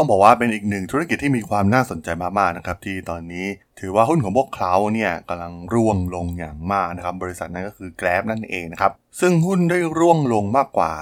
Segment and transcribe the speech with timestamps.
[0.00, 2.08] ต้องบอกว่าเป็นอีกหนึ่งธุรกิจที่มีความน่าสนใจ
[2.38, 3.46] มากๆนะครับที่ตอนนี้
[3.80, 10.92] ถือว่าหุ้นของพวกเขาเนี่ยกำลังร่วงลงอย่างมากนะครับบริษัทนั้นก็คือ Grab นั่นเองนะครับซึ่งหุ้นได้ร่วงลงมากกว่า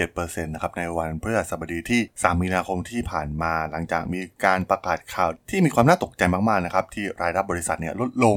[0.00, 8.36] 37%นะครับในวันพฤหัสบดีที่ 3 มีนาคมที่ผ่านมา หลังจากมีการประกาศข่าวที่มีความน่าตกใจมากๆนะครับที่รายรับบริษัทเนี่ยลดลง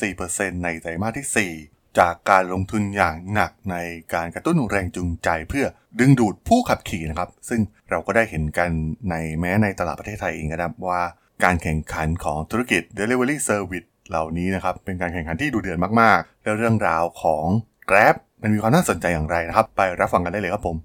[0.00, 3.76] 44%ในไตรมาสที่ 4 จากการลงทุนอย่างหนักใน
[4.14, 5.66] การกระตุ้นแรงจูงใจ เพื่อ
[6.00, 7.60] ดึงดูดผู้ขับขี่นะครับ ซึ่ง
[7.90, 8.70] เราก็ได้เห็นกัน
[9.10, 11.02] ในแม้ในตลาดประเทศไทยเองนะครับว่า
[11.44, 17.46] การแข่งขันของธุรกิจ Delivery Service เหล่านี้นะครับ เป็นการแข่งขันที่ดูเดือดมากๆ แล้วเรื่องราวของ
[17.90, 20.76] Grab มันมีความน่าสนใจอย่างไรนะครับ ไปรับฟังกันได้เลยครับผม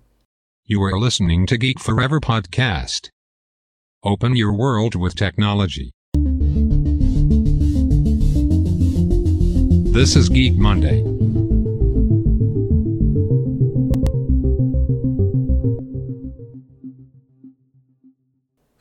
[0.72, 3.02] You are listening to Geek Forever podcast.
[4.12, 5.88] Open your world with technology.
[9.98, 10.98] This is Geek Monday.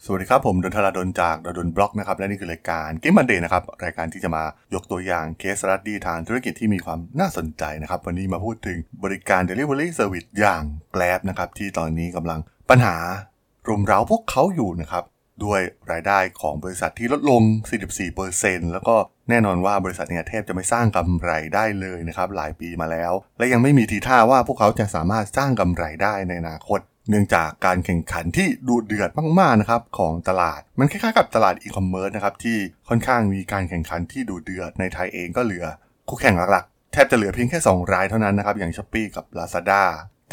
[0.05, 10.63] สวัสดีครับ ผมดนทราดนจากดนบล็อกนะครับ และนี่คือรายการเกมมันเดย์นะครับ รายการที่จะมายกตัวอย่างเคสรัดดี้ทางธุรกิจที่มีความน่าสนใจนะครับ วันนี้มาพูดถึงบริการ Delivery Service อย่าง
[10.95, 12.97] Grab นะครับ ที่ตอนนี้กำลังปัญหา
[13.69, 15.05] รุมเร้าพวกเขาอยู่นะครับ
[15.45, 15.61] ด้วย
[15.93, 17.43] รายได้ของบริษัทที่ลดลง
[18.09, 18.97] 44%แล้วก็
[19.31, 29.11] แน่นอนว่าบริษัทเนี่ยแทบจะไม่สร้างกำไรได้เลยนะครับหลายปีมาแล้ว และยังไม่มีทีท่าว่าพวกเขาจะสามารถสร้างกำไรได้ในอนาคต เนื่องจากการแข่งขันที่ดุเดือด
[29.41, 32.57] มากๆนะครับของตลาด มันคล้ายๆกับตลาดอีคอมเมิร์ซนะครับที่
[32.89, 35.65] ค่อนข้างมีการแข่งขันที่ดุเดือดในไทยเองก็เหลือ
[36.09, 39.83] คู่แข่งหลักๆแทบจะเหลือเพียงแค่ 2 รายเท่านั้นนะครับอย่าง Shopee กับ Lazada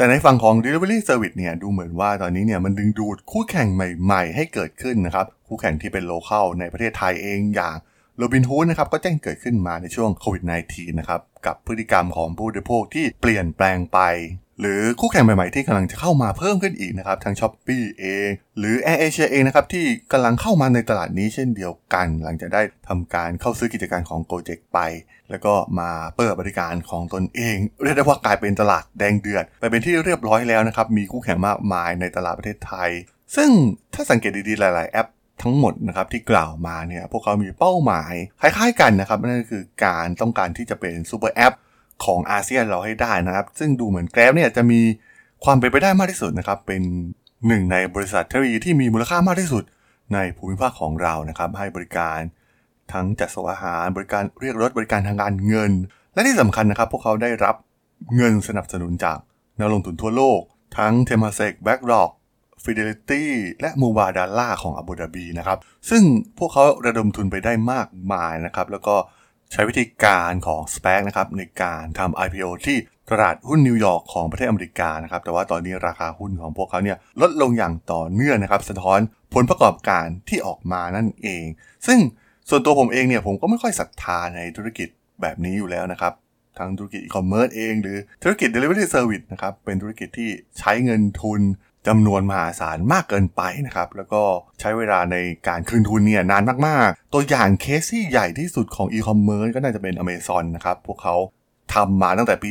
[0.00, 7.76] ต่ในฝั่งของ Delivery Service เนี่ยดูเหมือนว่าตอนนี้เนี่ยมันดึงดูดคู่แข่งใหม่ๆ ให้เกิดขึ้นนะครับ คู่แข่งที่เป็น local ในประเทศไทยเองอย่าง
[8.16, 13.98] โรบินฮูดนะครับก็แจ้งเกิดขึ้นมาในช่วงโควิด -19 นะครับ กับพฤติกรรมของผู้บริโภคที่เปลี่ยนแปลงไป
[14.60, 18.28] หรือคู่แข่งใหม่ๆที่กำลังจะเข้ามาเพิ่มขึ้นอีกนะครับทั้ง Shopee เอง
[18.58, 24.78] หรือ Air Asia เองนะครับที่กำลังเข้ามาในตลาดนี้เช่นเดียวกัน หลังจากได้ทำการเข้าซื้อกิจการของ Gojek ไป
[25.30, 32.90] แล้วก็มาเปิดบริการของตนเอง เรียกได้ว่ากลายเป็นตลาดแดงเดือด ไปเป็นที่เรียบร้อยแล้วนะครับมีคู่แข่งมากมายในตลาดประเทศไทย
[33.36, 33.50] ซึ่ง
[33.94, 35.08] ถ้าสังเกตดีๆหลายๆแอป
[35.42, 41.54] ทั้งหมดนะครับที่กล่าวมาเนี่ยพวกเขามีเป้าหมายคล้ายๆกันนะครับนั่นก็คือการต้องการที่จะเป็น super app
[42.04, 44.80] ของอาเซียนเราให้ได้นะครับ ซึ่งดูเหมือน Grab เนี่ยจะมี
[45.44, 46.82] ความเป็นไปได้มากที่สุดนะครับ เป็น
[47.46, 49.64] หนึ่งในบริษัทเทคโนโลยีที่มีมูลค่ามากที่สุด
[50.14, 52.18] ในภูมิภาคของเรานะครับ ให้บริการ
[52.92, 55.72] ทั้งจัดส่งอาหารบริการเรียกรถบริการทางการเงิน
[56.14, 57.56] และที่สำคัญนะครับ พวกเขาได้รับ
[58.16, 59.18] เงินสนับสนุนจาก
[59.58, 60.40] นักลงทุนทั่วโลก
[60.78, 62.10] ทั้งเทม a เซกแบ็กดอก
[62.64, 63.24] Fidelity
[63.60, 65.58] และ Mubadala ของอาบูดาบีนะครับ
[65.90, 66.02] ซึ่ง
[66.38, 68.94] พวกเขาระดมทุนไปได้มากมายนะครับ แล้วก็
[69.52, 72.76] ใช้วิธีการของ SPAC นะครับในการทำ IPO ที่
[73.10, 79.00] ตลาดหุ้นนิวยอร์กของประเทศอเมริกานะครับแต่ว่าตอนนี้ราคาหุ้นของพวกเขาเนี่ยลดลงอย่างต่อเนื่องนะครับ สะท้อน
[79.34, 81.44] ผลประกอบการที่ออกมานั่นเอง
[81.86, 81.98] ซึ่ง
[82.48, 84.88] ส่วนตัวผมเองเนี่ยผมก็ไม่ค่อยศรัทธาในธุรกิจ
[85.20, 86.12] แบบนี้อยู่แล้วนะครับ
[86.58, 91.40] ทั้งธุรกิจอีคอมเมิร์ซเองหรือธุรกิจ Delivery Service นะครับเป็นธุรกิจที่ใช้เงินทุน
[91.86, 94.22] จำนวนมหาศาลมากเกินไปนะครับ แล้วก็
[94.60, 95.16] ใช้เวลาใน
[95.48, 101.16] การคืนทุนเนี่ยนานมากๆ ตัวอย่างเคสที่ใหญ่ที่สุดของอีคอมเมิร์ซก็น่าจะเป็น Amazon นะครับ พวกเขา
[101.74, 102.48] ทำมาตั้งแต่ปี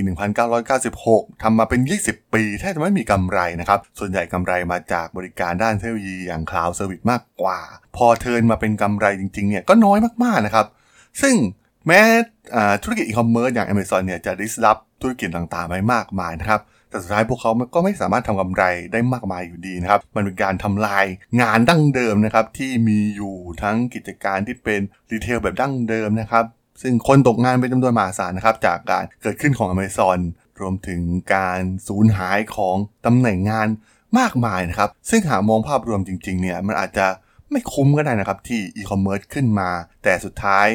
[0.70, 7.60] 1996 ทำมาเป็น 20 ปีแทบจะไม่มีกำไรนะครับ ส่วนใหญ่กำไรมาจากบริการด้านเทคโนโลยีอย่าง Cloud Service มากกว่า
[7.98, 10.66] พอ turn มาเป็นกำไรจริงๆเนี่ยก็น้อยมากๆนะครับ
[11.22, 11.36] ซึ่ง
[11.88, 12.02] แม้
[12.84, 21.06] ธุรกิจอีคอมเมิร์ซอย่าง Amazon เนี่ยจะ disrupt ธุรกิจต่างๆไปมากมายนะครับ แต่สุดท้ายพวกเขาก็ไม่สามารถทำกำไรได้มากมายอยู่ดีนะครับ มันเป็นการทำลาย
[21.42, 24.82] งานดั้งเดิมนะครับที่มีอยู่ทั้งกิจการที่เป็น
[25.12, 26.46] retail แบบดั้งเดิมนะครับ
[26.82, 30.20] ซึ่งคนตกงานเป็นจำนวนมหาศาลนะครับจากการเกิดขึ้นของ Amazon
[30.62, 31.02] รวมถึง
[31.36, 32.76] การสูญหายของ
[33.06, 33.68] ตำแหน่งงาน
[34.20, 37.08] มากมายนะครับ ซึ่งหากมองภาพรวมจริง ๆ เนี่ย มันอาจจะ
[37.52, 39.70] ไม่คุ้มก็ได้นะครับที่อีคอมเมิร์ซขึ้นมา
[40.04, 40.68] แต่สุดท้าย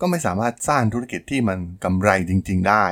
[0.00, 2.84] ก็ไม่สามารถสร้างธุรกิจที่มันกำไรจริง ๆ ได้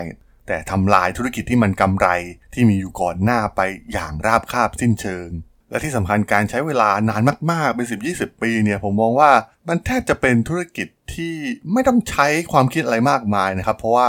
[0.47, 2.09] แต่ทำลายธุรกิจที่มันกำไร
[2.55, 3.61] ที่มีอยู่ก่อนหน้าไป
[3.93, 5.29] อย่างราบคาบสิ้นเชิง
[5.71, 9.31] และที่สำคัญการใช้เวลานานมาก ๆ เป็น 10-20 ปีเนี่ยผมมองว่า
[9.69, 11.35] มันแทบจะเป็นธุรกิจที่
[11.73, 14.09] ไม่ต้องใช้ความคิดอะไรมากมายนะครับ เพราะว่า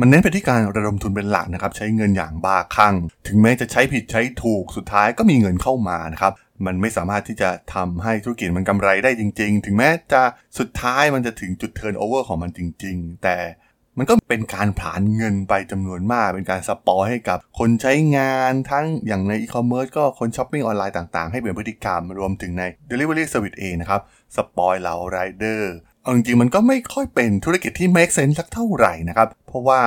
[0.00, 2.94] มันเน้นไปที่การระดมทุนเป็นหลักนะครับ ใช้เงินอย่างบ้าคลั่ง
[3.28, 6.32] ถึงแม้จะใช้ผิดใช้ถูกสุดท้ายก็มีเงินเข้ามานะครับ
[6.66, 10.22] มันไม่สามารถที่จะทำให้ธุรกิจมันกำไรได้จริง ๆ ถึงแม้จะ
[10.58, 13.36] สุดท้ายมันจะถึงจุดเทิร์นโอเวอร์ของมันจริง ๆ แต่
[13.98, 24.00] มันก็เป็นการผลาญเงินไปจำนวนมาก เป็นการ spoil ให้กับคนใช้งานทั้งอย่างในอีคอมเมิร์ซก็คน shopping online ต่างๆ ให้เปลี่ยนพฤติกรรมรวมถึงใน Delivery Service เองนะครับ
[24.36, 29.80] spoil เหล่ารายเดอร์เอาจริงๆมันก็ไม่ค่อยเป็นธุรกิจที่ make sense สักเท่าไหร่นะครับ เพราะว่า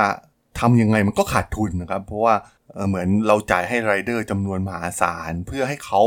[0.60, 2.36] ทำยังไงมันก็ขาดทุนนะครับ เพราะว่า
[2.88, 6.02] เหมือนเราจ่ายให้ไรเดอร์จำนวนมหาศาลเพื่อให้เขา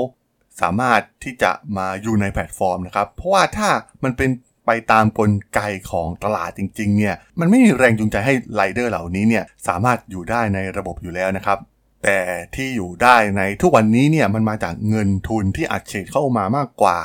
[0.62, 3.68] สามารถที่จะมาอยู่ในแพลตฟอร์มนะครับ เพราะว่าถ้า
[4.04, 4.30] มันเป็น
[4.66, 11.58] ไปตามกลไกของตลาดจริงๆเนี่ยมันไม่มีแรงจูงใจให้ไรเดอร์เหล่านี้เนี่ยสามารถอยู่ได้ในระบบอยู่แล้วนะครับ
[12.02, 12.18] แต่
[12.54, 16.98] ที่อยู่ได้ในทุกวันนี้เนี่ยมันมาจากเงินทุนที่อัดฉีดเข้ามามากกว่า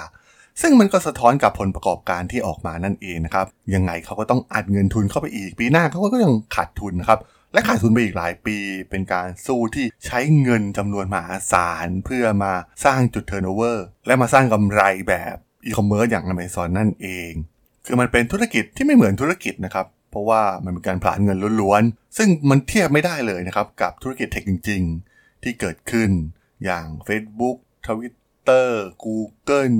[0.62, 3.46] ซึ่งมันก็สะท้อนกับผลประกอบการที่ออกมานั่นเองนะครับ
[3.76, 7.20] ยังไงเขาก็ต้องอัดเงินทุนเข้าไปอีกปีหน้าเขาก็ยังขาดทุนครับ
[7.54, 8.58] และขาดทุนไปอีกหลายปี
[8.90, 12.54] เป็นการสู้ที่ใช้เงินจำนวนมหาศาลเพื่อมา
[12.86, 15.36] สร้างจุด turnover และมาสร้างกำไรแบบ
[15.66, 17.32] อีคอมเมิร์ซอย่าง Amazon นั่นเอง
[17.86, 24.82] คือมันเป็นธุรกิจที่ไม่เหมือนธุรกิจนะครับ เพราะว่ามันเป็นการผลาญเงินล้วนๆ ซึ่งมันเทียบไม่ได้เลยนะครับ กับธุรกิจ tech จริง
[25.14, 26.10] ๆ ที่เกิดขึ้น
[26.66, 28.68] อย่าง Facebook Twitter
[29.04, 29.80] Google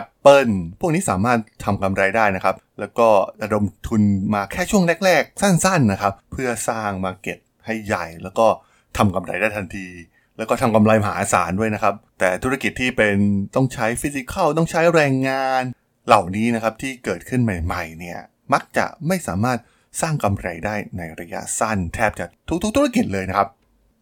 [0.00, 3.08] Apple พวกนี้สามารถทำกำไรได้นะครับ แล้วก็
[3.42, 4.02] ระดมทุน
[4.34, 8.46] มาแค่ช่วงแรก ๆ สั้นๆนะครับ เพื่อสร้าง marketให้ใหญ่แล้วก็
[8.96, 9.86] ทำกำไรได้ทันที
[10.36, 13.16] แล้วก็ทำกำไรมหาศาลด้วยนะครับ แต่ธุรกิจที่เป็น
[13.54, 15.62] ต้องใช้ฟิสิกอลต้องใช้แรงงาน
[16.06, 18.18] เหล่านี้นะครับที่เกิดขึ้นใหม่ๆเนี่ย
[18.52, 19.58] มักจะไม่สามารถ
[20.00, 23.48] สร้างกำไรได้ในระยะสั้น แทบจะทุกๆ ธุรกิจเลยนะครับ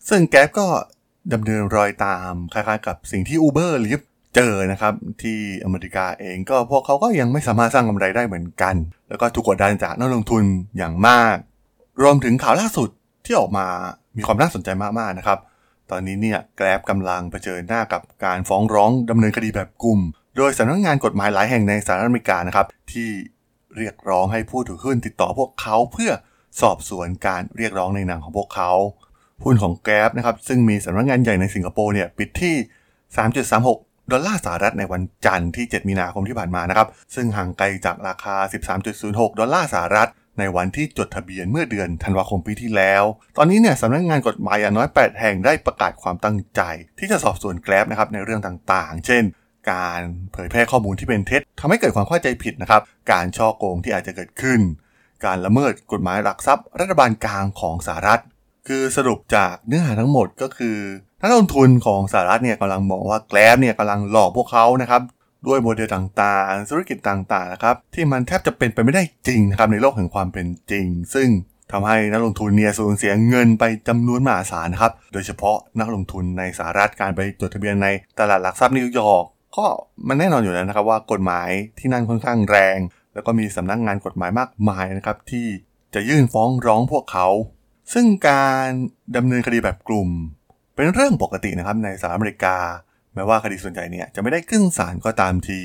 [0.08, 0.66] ซึ่งแก๊ปก็
[1.32, 3.94] ดำเนินรอยตามคล้ายๆกับสิ่งที่ Uber หรือ
[4.34, 8.74] เจอนะครับ ที่อเมริกาเองก็พวกเขาก็ยังไม่สามารถสร้างกำไรได้เหมือนกัน
[9.08, 10.44] แล้วก็ถูกกดดันจากนักลงทุน
[10.76, 11.36] อย่างมาก
[12.02, 12.88] รวมถึงข่าวล่าสุด
[13.24, 13.66] ที่ออกมา
[14.16, 15.38] มีความน่าสนใจมากๆนะครับ
[15.90, 20.00] ตอนนี้เนี่ยแกร็บกำลังเผชิญหน้ากับการฟ้องร้องดำเนินคดีแบบกลุ่ม
[20.36, 23.08] โดยสำนักงานกฎหมายหลายแห่งในสหรัฐอเมริกานะครับ ที่
[23.76, 26.12] เรียกร้องให้ผู้ถือหุ้นติดต่อพวกเขาเพื่อ
[26.60, 28.70] สอบสวนการเรียกร้องในนามของพวกเขา
[29.44, 32.54] หุ้นของแกร็บนะครับซึ่งมีสำนักงานใหญ่ในสิงคโปร์เนี่ยปิดที่
[33.12, 38.36] 3.36 ดอลลาร์สหรัฐในวันจันทร์ที่ 7 มีนาคมที่ผ่านมานะครับซึ่งห่างไกลจากราคา
[38.88, 40.10] 13.06 ดอลลาร์สหรัฐ
[40.40, 43.02] ในวันที่จดทะเบียนเมื่อเดือนธันวาคมปีที่แล้ว
[43.36, 46.60] ตอนนี้เนี่ยสำนักงานกฎหมายอย่างน้อย 8 แห่งได้ประกาศความตั้งใจ
[46.98, 49.22] ที่จะสอบสวนแกร็บนะครับในเรื่องต่างๆ เช่น
[49.72, 50.00] การ
[50.32, 52.82] เผยแพร่ข้อมูลที่เป็นเท็จทำให้เกิดความเข้าใจผิดนะครับ
[53.12, 54.60] การช่อโกงที่อาจจะเกิดขึ้น
[55.24, 58.22] การละเมิดกฎหมายหลักทรัพย์ รัฐบาลกลางของสหรัฐ
[58.68, 60.76] คือสรุปจากเนื้อหาทั้งหมดก็คือ
[61.22, 65.02] นักลงทุนของสหรัฐเนี่ยกำลังมองว่าแกลบเนี่ยกำลังหลอกพวกเขานะครับ
[65.46, 71.28] ด้วยโมเดลต่างๆ ธุรกิจต่างๆนะครับที่มันแทบจะเป็นไปไม่ได้จริงนะครับในโลกแห่งความเป็นจริง ซึ่ง
[71.72, 77.88] ทำให้นักลงทุนเนี่ยสูญเสียเงินไปจำนวนมหาศาลนะครับ โดยเฉพาะนักลงทุนในสหรัฐการไปจดทะเบียนใน
[78.18, 79.24] ตลาดหลักทรัพย์นิวยอร์ก
[79.56, 79.66] ก็
[80.08, 82.78] มันแน่นอนอยู่แล้วนะครับว่ากฎหมายที่นั่นค่อนข้างแรง
[83.14, 85.46] แล้วก็มีสำนักงานกฎหมายมากมายนะครับที่
[85.94, 87.26] จะยื่นฟ้องร้องพวกเขา
[87.92, 88.68] ซึ่งการ
[89.16, 90.08] ดำเนินคดีแบบกลุ่ม
[90.74, 92.56] เป็นเรื่องปกตินะครับในสหรัฐอเมริกา
[93.14, 95.60] แม้ว่าคดีส่วนใหญ่เนี่ยจะไม่ได้ขึ้นศาลก็ตามที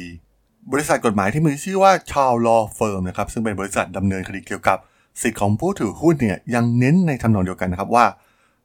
[0.72, 4.78] บริษัทกฎหมายที่มีชื่อว่า Schall Law Firm นะครับซึ่งเป็นบริษัทดำเนินคดีเกี่ยวกับ
[5.22, 8.06] สิทธิของผู้ถือหุ้นเนี่ยยังเน้นในทำนองเดียวกันนะครับว่า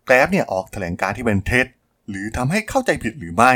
[0.07, 1.67] Grab เนี่ยออกแถลงการณ์ที่เป็นเท็จ
[2.09, 3.53] หรือทำให้เข้าใจผิดหรือไม่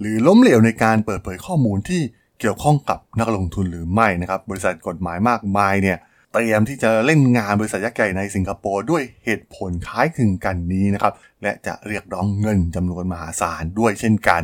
[0.00, 2.00] หรือล้มเหลวในการเปิดเผยข้อมูลที่
[2.40, 5.98] เกี่ยวข้องกับนักลงทุนหรือไม่นะครับบริษัทกฎหมายมากมายเนี่ย
[6.32, 11.12] เตรียมที่จะเล่นงานบริษัทยักษ์ใหญ่ในสิงคโปร์ด้วยเหตุผลคล้ายคลึงกันนี้นะครับ
[11.42, 14.42] และจะเรียกร้องเงินจำนวนมหาศาลด้วยเช่นกัน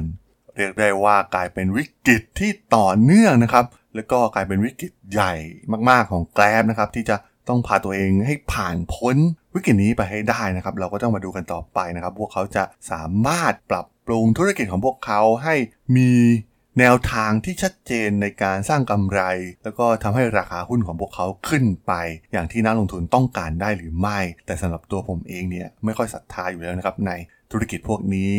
[0.57, 3.65] เรียกได้ว่ากลายเป็นวิกฤตที่ต่อเนื่องนะครับ
[3.95, 5.35] แล้วก็กลายเป็นวิกฤตใหญ่
[5.89, 7.17] มากๆของแกร็บนะครับ ที่จะ
[7.49, 9.17] ต้องพาตัวเองให้ผ่านพ้น
[9.55, 15.55] วิกฤตนี้ไปให้ได้นะครับ เราก็ต้องมาดูกันต่อไปนะครับ พวกเขาจะสามารถปรับปรุงธุรกิจของพวกเขาให้
[15.97, 16.13] มี
[16.79, 19.21] แนวทางที่ชัดเจนในการสร้างกำไร
[19.65, 21.93] แล้วก็ทำให้ราคาหุ้นของพวกเขาขึ้นไป
[22.32, 27.13] อย่างที่นักลงทุนต้องการได้หรือไม่ แต่สำหรับตัวผมเองเนี่ยไม่ค่อยศรัทธาอยู่แล้วนะครับใน
[27.53, 28.32] ธุรกิจพวกนี้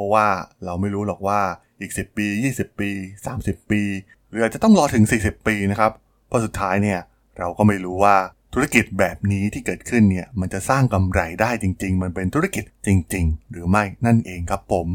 [0.00, 0.26] ราะว่า
[0.64, 1.40] เราไม่รู้หรอกว่า
[1.80, 2.26] อีก 10 ปี
[2.56, 2.90] 20 ปี
[3.30, 3.82] 30 ปี
[4.28, 5.92] หรืออาจจะต้องรอถึง 40 ปีนะครับ
[6.28, 6.98] เพราะสุดท้ายเนี่ย
[7.38, 8.16] เราก็ไม่รู้ว่า
[8.54, 14.86] ธุรกิจแบบนี้ที่เกิดขึ้นเนี่ยมันจะสร้างกำไรได้จริง ๆ มันเป็นธุรกิจจริง ๆ หรือไม่นั่นเองครับผม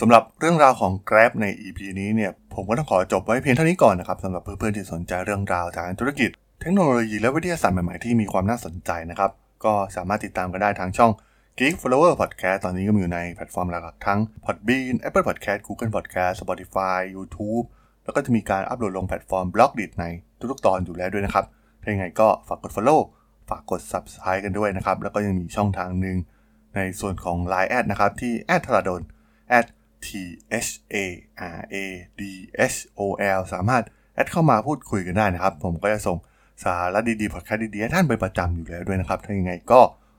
[0.00, 9.30] สำหรับเรื่องราวของ Grab ใน EP นี้เนี่ยผมก็ต้องขอจบไว้เพียงเท่านี้ก่อนนะครับสำหรับเพื่อนๆที่สนใจเรื่องราวทางธุรกิจ เทคโนโลยีและวิทยาศาสตร์ใหม่ๆที่มีความน่าสนใจนะครับ
[9.64, 11.12] ก็สามารถติดตามกันได้ทางช่อง
[11.60, 17.64] Geek Forever Podcast ตอนนี้ก็มีอยู่ในแพลตฟอร์มหลักๆทั้ง Podbean Apple Podcast Google Podcast Spotify YouTube
[18.04, 20.04] แล้วก็จะมีการอัปโหลดลงแพลตฟอร์ม Blockdit ใน
[20.50, 21.44] ทุกๆตอนอยู่แล้วด้วยนะครับ
[21.82, 23.00] ถ้าอย่างไรก็ฝากกด Follow
[23.48, 26.16] ฝากกด Subscribe กันด้วยนะครับ แล้วก็ยังมีช่องทางหนึ่ง
[26.76, 29.02] ในส่วนของ Line แอดนะครับ ที่แอด tharadhol
[30.06, 30.08] t
[30.64, 31.04] h a
[31.56, 31.76] r a
[32.20, 32.22] d
[32.72, 33.00] s o
[33.38, 33.84] l สามารถ
[34.14, 36.18] แอดเข้ามาพูดคุยกันได้นะครับ ผมก็จะส่ง
[36.64, 39.80] สาระดีๆพอดแคสต์ดีๆให้ท่านเป็นประจำอยู่แล้วด้วยนะครับ ถ้าอย่างไรก็